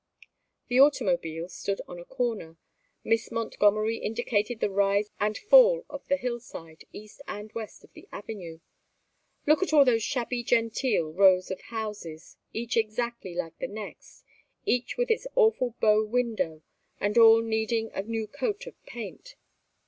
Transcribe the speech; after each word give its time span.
The 0.67 0.79
automobile 0.79 1.47
stood 1.47 1.79
on 1.87 1.99
a 1.99 2.05
corner. 2.05 2.57
Miss 3.03 3.29
Montgomery 3.29 3.97
indicated 3.97 4.59
the 4.59 4.71
rise 4.71 5.11
and 5.19 5.37
fall 5.37 5.85
of 5.91 6.07
the 6.07 6.17
hill 6.17 6.39
side, 6.39 6.85
east 6.91 7.21
and 7.27 7.51
west 7.53 7.83
of 7.83 7.93
the 7.93 8.07
avenue. 8.11 8.61
"Look 9.45 9.61
at 9.61 9.73
all 9.73 9.85
those 9.85 10.01
shabby 10.01 10.43
genteel 10.43 11.13
rows 11.13 11.51
of 11.51 11.61
houses, 11.61 12.35
each 12.51 12.77
exactly 12.77 13.35
like 13.35 13.59
the 13.59 13.67
next, 13.67 14.23
each 14.65 14.97
with 14.97 15.11
its 15.11 15.27
awful 15.35 15.75
bow 15.79 16.03
window, 16.03 16.63
and 16.99 17.15
all 17.19 17.39
needing 17.43 17.91
a 17.91 18.01
new 18.01 18.25
coat 18.25 18.65
of 18.65 18.83
paint. 18.87 19.35